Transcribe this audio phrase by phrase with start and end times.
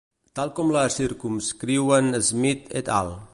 [0.37, 3.13] Tal com la circumscriuen Smith et al.